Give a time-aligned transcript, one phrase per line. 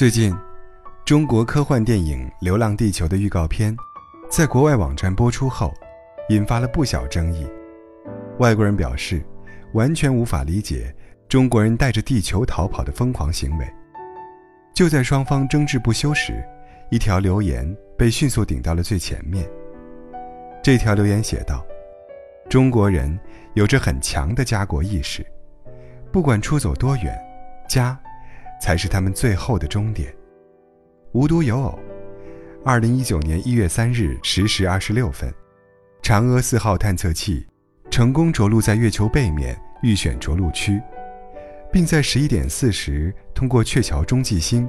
[0.00, 0.34] 最近，
[1.04, 3.76] 中国科幻电影《流浪地球》的预告片，
[4.30, 5.74] 在国外网站播出后，
[6.30, 7.46] 引发了不小争议。
[8.38, 9.22] 外国人表示，
[9.74, 10.90] 完全无法理解
[11.28, 13.70] 中国人带着地球逃跑的疯狂行为。
[14.72, 16.42] 就在双方争执不休时，
[16.90, 19.46] 一条留言被迅速顶到了最前面。
[20.62, 21.62] 这条留言写道
[22.48, 23.20] ：“中国人
[23.52, 25.22] 有着很强的家国意识，
[26.10, 27.14] 不管出走多远，
[27.68, 28.00] 家。”
[28.60, 30.14] 才是他们最后的终点。
[31.12, 31.78] 无独有偶，
[32.64, 35.32] 二零一九年一月三日十时二十六分，
[36.02, 37.44] 嫦娥四号探测器
[37.90, 40.80] 成功着陆在月球背面预选着陆区，
[41.72, 44.68] 并在十一点四十通过鹊桥中继星，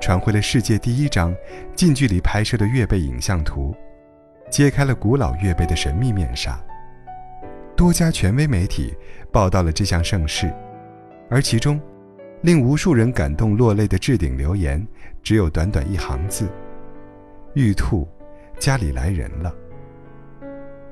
[0.00, 1.34] 传回了世界第一张
[1.74, 3.74] 近距离拍摄的月背影像图，
[4.48, 6.56] 揭开了古老月背的神秘面纱。
[7.74, 8.94] 多家权威媒体
[9.32, 10.54] 报道了这项盛事，
[11.30, 11.80] 而其中。
[12.42, 14.86] 令无数人感动落泪的置顶留言，
[15.22, 16.48] 只有短短一行字
[17.52, 18.08] ：“玉兔，
[18.58, 19.54] 家里来人了。”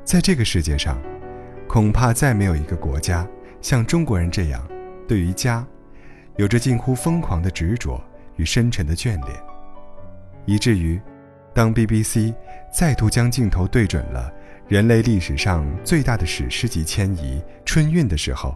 [0.04, 1.00] 在这个世界上，
[1.66, 3.26] 恐怕再没有一个国家
[3.62, 4.62] 像中国人这样，
[5.06, 5.66] 对于家，
[6.36, 7.98] 有着近乎疯狂的执着
[8.36, 9.34] 与深沉的眷恋，
[10.44, 11.00] 以至于，
[11.54, 12.34] 当 BBC
[12.70, 14.30] 再度将镜头对准了
[14.66, 18.54] 人类历史上最大的史诗级迁移春运的时候，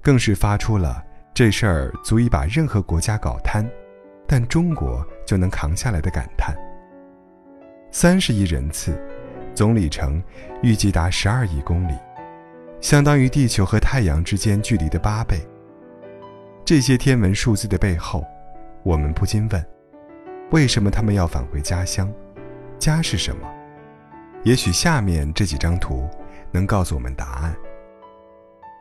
[0.00, 1.04] 更是发出了。
[1.34, 3.68] 这事儿足以把任何国家搞瘫，
[4.24, 6.54] 但中国就能扛下来的感叹。
[7.90, 8.96] 三十亿人次，
[9.52, 10.22] 总里程
[10.62, 11.94] 预计达十二亿公里，
[12.80, 15.40] 相当于地球和太阳之间距离的八倍。
[16.64, 18.24] 这些天文数字的背后，
[18.84, 19.66] 我们不禁问：
[20.52, 22.08] 为什么他们要返回家乡？
[22.78, 23.52] 家是什么？
[24.44, 26.08] 也许下面这几张图
[26.52, 27.52] 能告诉我们答案。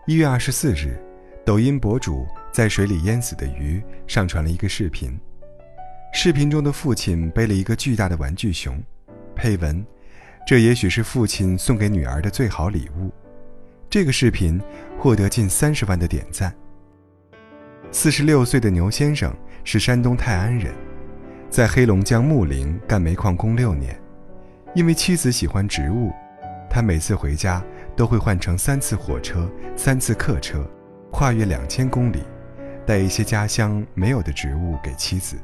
[0.06, 1.02] 一月二十四日，
[1.44, 2.28] 抖音博主。
[2.54, 5.20] 在水里淹死的鱼上传了一个视频，
[6.14, 8.80] 视频中的父亲背了一个巨大的玩具熊，
[9.36, 9.84] 配文
[10.46, 13.12] ：“这也许是父亲送给女儿的最好礼物。”
[13.90, 14.62] 这个视频
[15.00, 16.54] 获得近三十万的点赞。
[17.92, 20.72] 四十六岁的牛先生是山东泰安人，
[21.50, 24.00] 在黑龙江木林干煤矿工六年，
[24.76, 26.12] 因为妻子喜欢植物，
[26.70, 27.64] 他每次回家
[27.96, 30.64] 都会换乘三次火车、三次客车，
[31.12, 32.22] 跨越两千公里。
[32.86, 35.38] 带一些家乡没有的植物给妻子。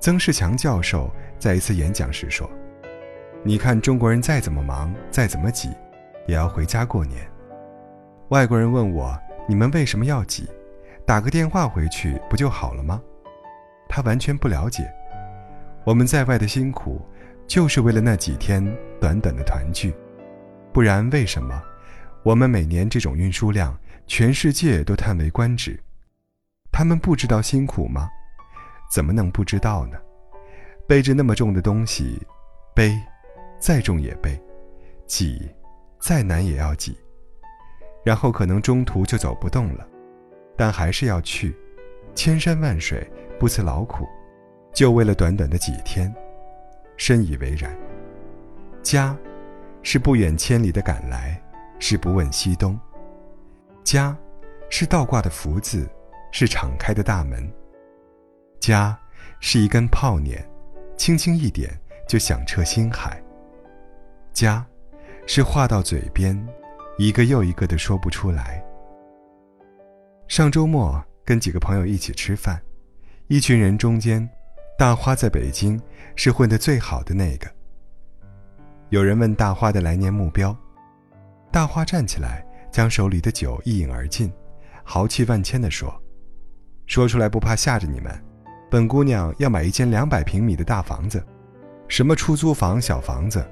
[0.00, 2.50] 曾仕强教授在一次演讲时说
[3.42, 5.70] ：“你看中国人再怎么忙，再怎么挤，
[6.26, 7.26] 也要回家过年。”
[8.28, 10.48] 外国人问我：“你们为什么要挤？
[11.06, 13.00] 打个电话回去不就好了吗？”
[13.88, 14.92] 他完全不了解，
[15.84, 17.00] 我们在外的辛苦，
[17.46, 18.64] 就是为了那几天
[19.00, 19.94] 短短的团聚。
[20.72, 21.62] 不然为什么
[22.22, 25.78] 我们每年这种运输量，全世界都叹为观止？
[26.76, 28.10] 他们不知道辛苦吗？
[28.90, 29.96] 怎么能不知道呢？
[30.88, 32.20] 背着那么重的东西，
[32.74, 33.00] 背，
[33.60, 34.36] 再重也背，
[35.06, 35.48] 挤，
[36.00, 36.98] 再难也要挤。
[38.04, 39.86] 然后可能中途就走不动了，
[40.56, 41.56] 但还是要去，
[42.12, 43.08] 千山万水
[43.38, 44.04] 不辞劳苦，
[44.72, 46.12] 就为了短短的几天，
[46.96, 47.72] 深以为然。
[48.82, 49.16] 家，
[49.84, 51.40] 是不远千里的赶来，
[51.78, 52.76] 是不问西东。
[53.84, 54.16] 家，
[54.68, 55.88] 是倒挂的福字。
[56.36, 57.48] 是敞开的大门。
[58.58, 58.98] 家，
[59.38, 60.44] 是一根炮捻，
[60.96, 61.70] 轻轻一点
[62.08, 63.22] 就响彻心海。
[64.32, 64.66] 家，
[65.28, 66.36] 是话到嘴边，
[66.98, 68.60] 一个又一个的说不出来。
[70.26, 72.60] 上周末跟几个朋友一起吃饭，
[73.28, 74.28] 一群人中间，
[74.76, 75.80] 大花在北京
[76.16, 77.48] 是混得最好的那个。
[78.88, 80.56] 有人问大花的来年目标，
[81.52, 84.32] 大花站起来，将手里的酒一饮而尽，
[84.82, 85.96] 豪气万千地说。
[86.86, 88.12] 说出来不怕吓着你们，
[88.70, 91.24] 本姑娘要买一间两百平米的大房子，
[91.88, 93.44] 什么出租房、小房子，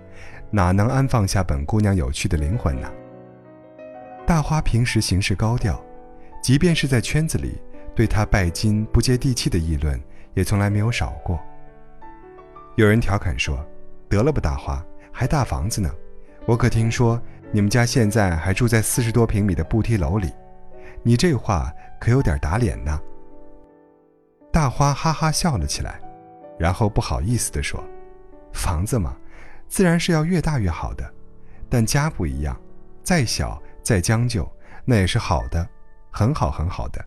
[0.51, 2.91] 哪能安放下本姑娘有趣的灵魂呢？
[4.27, 5.83] 大花平时行事高调，
[6.43, 7.61] 即便是在圈子里，
[7.95, 10.01] 对她拜金不接地气的议论
[10.35, 11.41] 也从来没有少过。
[12.77, 13.59] 有人调侃说
[14.09, 15.91] ：“得了吧，大花，还大房子呢？
[16.47, 17.21] 我可听说
[17.51, 20.31] 你们家现在还住在四十多平米的步梯楼里，
[21.03, 23.01] 你这话可有点打脸呢。”
[24.53, 25.99] 大花哈哈笑了起来，
[26.59, 27.83] 然后不好意思地说
[28.53, 29.17] ：“房子嘛，
[29.67, 31.11] 自然是要越大越好的，
[31.71, 32.55] 但家不一样，
[33.03, 34.47] 再小再将就，
[34.85, 35.67] 那也是好的，
[36.11, 37.03] 很好很好的。”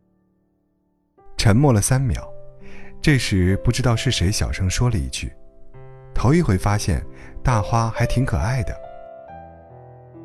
[1.38, 2.28] 沉默了三秒，
[3.00, 5.32] 这时不知道是谁小声说了一句
[6.16, 7.06] ：“头一回发现
[7.44, 8.76] 大花还挺可爱的。”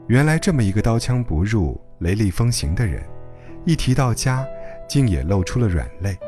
[0.09, 3.05] 原来这么一个刀枪不入、雷厉风行的人，
[3.67, 4.47] 一提到家，
[4.89, 6.19] 竟也露出了软肋。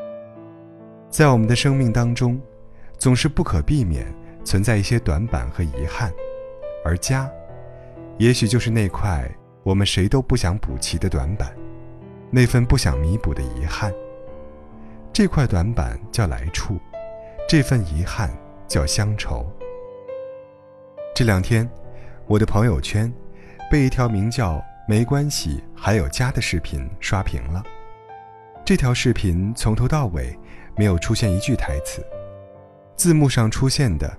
[1.12, 2.40] 在我们的生命当中，
[2.96, 4.06] 总是不可避免
[4.44, 6.10] 存在一些短板和遗憾，
[6.86, 7.30] 而家，
[8.16, 9.30] 也许就是那块
[9.62, 11.54] 我们谁都不想补齐的短板，
[12.30, 13.92] 那份不想弥补的遗憾。
[15.12, 16.80] 这块短板叫来处，
[17.46, 18.30] 这份遗憾
[18.66, 19.46] 叫乡愁。
[21.14, 21.68] 这两天，
[22.26, 23.12] 我的朋友圈
[23.70, 27.62] 被一条名叫“没关系，还有家”的视频刷屏了。
[28.64, 30.34] 这条视频从头到尾
[30.76, 32.04] 没有出现一句台词，
[32.96, 34.16] 字幕上出现的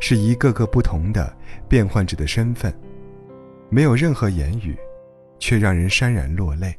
[0.00, 1.36] 是一个个不同的
[1.68, 2.72] 变换着的身份，
[3.68, 4.76] 没有任何言语，
[5.38, 6.74] 却让人潸然落泪。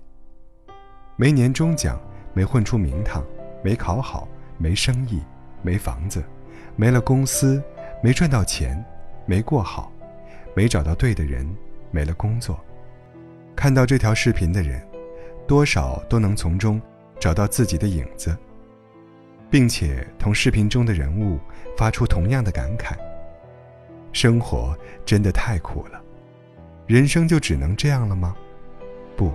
[1.15, 1.99] 没年终奖，
[2.33, 3.23] 没混出名堂。
[3.63, 4.27] 没考好，
[4.57, 5.19] 没生意，
[5.63, 6.23] 没房子，
[6.75, 7.61] 没了公司，
[8.03, 8.81] 没赚到钱，
[9.25, 9.91] 没过好，
[10.55, 11.45] 没找到对的人，
[11.89, 12.57] 没了工作。
[13.55, 14.79] 看到这条视频的人，
[15.47, 16.79] 多少都能从中
[17.19, 18.37] 找到自己的影子，
[19.49, 21.39] 并且同视频中的人物
[21.77, 22.95] 发出同样的感慨：
[24.11, 26.01] 生活真的太苦了，
[26.85, 28.35] 人生就只能这样了吗？
[29.15, 29.33] 不，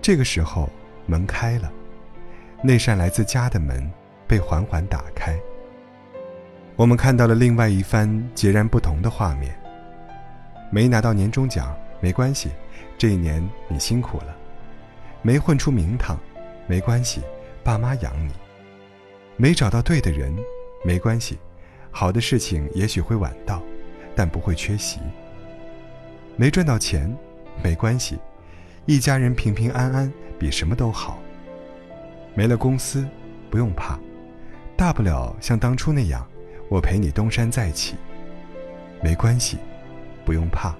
[0.00, 0.68] 这个时候
[1.06, 1.70] 门开了。
[2.62, 3.88] 那扇来自家的门
[4.26, 5.38] 被缓缓打开，
[6.74, 9.56] 我们看到了另外一番截然不同的画面。
[10.70, 12.50] 没拿到年终奖没关系，
[12.98, 14.34] 这一年你辛苦了；
[15.22, 16.18] 没混出名堂
[16.66, 17.22] 没关系，
[17.62, 18.32] 爸妈养你；
[19.40, 20.36] 没找到对的人
[20.84, 21.38] 没关系，
[21.92, 23.62] 好的事情也许会晚到，
[24.16, 24.98] 但不会缺席；
[26.36, 27.16] 没赚到钱
[27.62, 28.18] 没关系，
[28.84, 31.20] 一家人平平安安比什么都好。
[32.34, 33.06] 没了公司，
[33.48, 33.96] 不用怕，
[34.76, 36.26] 大不了像当初那样，
[36.68, 37.94] 我陪你东山再起。
[39.00, 39.56] 没关系，
[40.24, 40.74] 不用怕，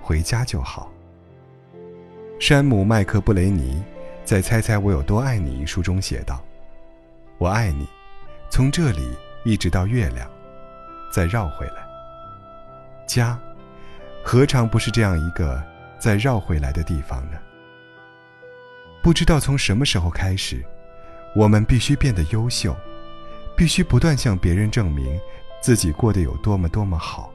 [0.00, 0.92] 回家就好。
[2.38, 3.82] 山姆·麦克布雷尼
[4.24, 6.40] 在《猜猜我有多爱你》一书中写道
[7.38, 7.86] ：“我爱你，
[8.48, 9.10] 从这里
[9.44, 10.30] 一直到月亮，
[11.10, 11.84] 再绕回来。
[13.06, 13.38] 家，
[14.22, 15.62] 何尝不是这样一个
[15.98, 17.38] 再绕回来的地方呢？”
[19.02, 20.64] 不知道从什么时候开始，
[21.34, 22.74] 我们必须变得优秀，
[23.56, 25.20] 必须不断向别人证明
[25.60, 27.30] 自己过得有多么多么好，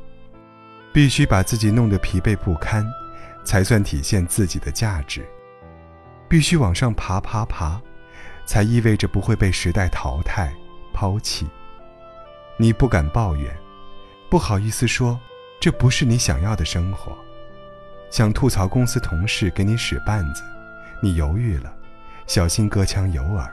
[0.91, 2.83] 必须把自己弄得疲惫不堪，
[3.43, 5.23] 才算体现自己的价值。
[6.27, 7.79] 必须往上爬爬爬，
[8.49, 10.51] 才意味着不会被时代淘汰
[10.91, 11.47] 抛弃。
[12.57, 13.55] 你不敢抱怨，
[14.27, 15.19] 不好意思说
[15.59, 17.15] 这不是你想要的生活，
[18.09, 20.41] 想吐槽公司同事给你使绊子。
[20.99, 21.71] 你犹豫了，
[22.25, 23.45] 小心隔墙有耳；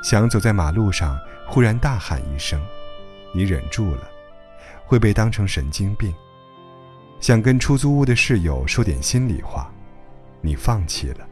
[0.00, 2.64] 想走在马路上，忽然大喊一声，
[3.34, 4.08] 你忍住了，
[4.86, 6.12] 会被当成神经病；
[7.18, 9.68] 想跟出租屋的室友说点心里话，
[10.40, 11.26] 你放弃了，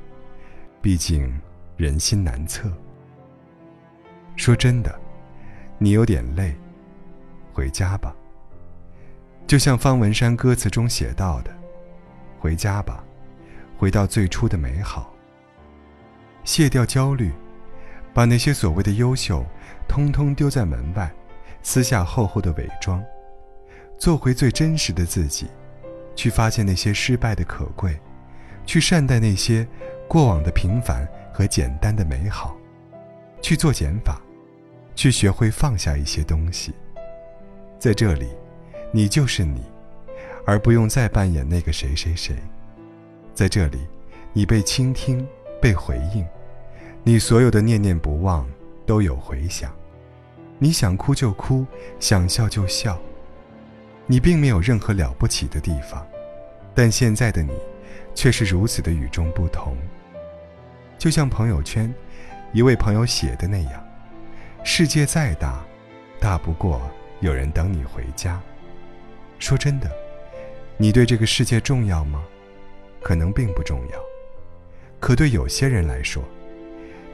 [0.83, 1.33] 毕竟
[1.77, 2.71] 人心难测。
[4.37, 4.99] 说真的，
[5.79, 6.55] 你有点累，
[7.53, 8.15] 回家吧。
[9.47, 11.51] 就像方文山歌词中写到的
[12.41, 13.03] ：“回家吧。”
[13.79, 15.13] 回到最初的美好，
[16.45, 17.31] 卸掉焦虑，
[18.15, 19.45] 把那些所谓的优秀，
[19.87, 21.13] 通通丢在门外，
[21.63, 23.05] 撕下厚厚的伪装，
[23.99, 25.49] 做回最真实的自己，
[26.15, 28.01] 去发现那些失败的可贵，
[28.65, 29.69] 去善待那些
[30.09, 32.57] 过往的平凡和简单的美好，
[33.43, 34.19] 去做减法，
[34.95, 36.73] 去学会放下一些东西。
[37.79, 38.31] 在这里，
[38.91, 39.63] 你就是你，
[40.47, 42.35] 而不用再扮演那个谁谁谁。
[43.35, 43.87] 在这里，
[44.33, 45.29] 你被倾听，
[45.61, 46.27] 被回应，
[47.05, 48.49] 你所有的念念不忘
[48.87, 49.71] 都有回响。
[50.59, 51.67] 你想哭就哭，
[52.01, 52.99] 想笑就笑。
[54.07, 56.03] 你并没有任何了不起的地方，
[56.75, 57.53] 但现在的你，
[58.15, 59.77] 却是如此的与众不同。
[60.99, 61.93] 就像朋友圈
[62.53, 63.85] 一位朋友写的那样
[64.65, 65.65] ：“世界再大，
[66.19, 66.81] 大不过
[67.21, 68.41] 有人等你回家。”
[69.39, 69.91] 说真的，
[70.77, 72.25] 你对这个世界重要吗？
[73.03, 73.99] 可能并不重要，
[74.99, 76.25] 可对有些人来说，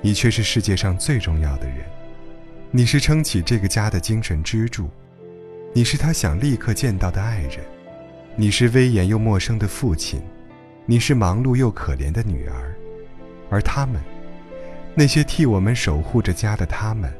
[0.01, 1.79] 你却是世界上最重要的人。
[2.71, 4.89] 你是撑起这个家的精神支柱，
[5.75, 7.59] 你是他想立刻见到的爱人，
[8.37, 10.23] 你是威严又陌生的父亲，
[10.87, 12.75] 你是忙碌又可怜的女儿，
[13.53, 14.01] 而他们，
[14.95, 17.13] 那些替我们守护着家的他们，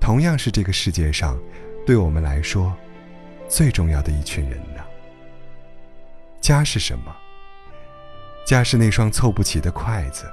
[0.00, 1.38] 同样是这个世界上，
[1.86, 2.74] 对我们来说，
[3.46, 4.82] 最重要的一群人呢。
[6.40, 7.14] 家是什么？
[8.46, 10.24] 家是那双凑不齐的筷子，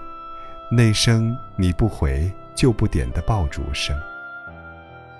[0.71, 3.93] 那声你不回就不点的爆竹声。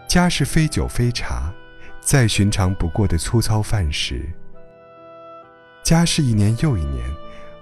[0.08, 1.52] 家是非酒非茶，
[2.00, 4.30] 再寻常不过的粗糙饭食。
[5.84, 7.04] 家是一年又一年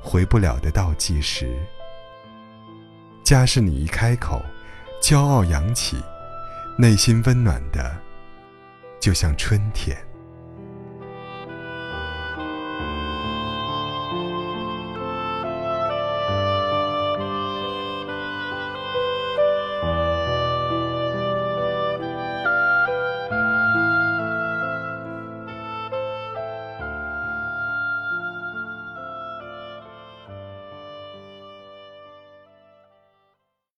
[0.01, 1.49] 回不了的倒计时。
[3.31, 4.43] 家是你一开口，
[5.01, 5.95] 骄傲扬起，
[6.77, 7.95] 内心温暖的，
[8.99, 9.97] 就像春天。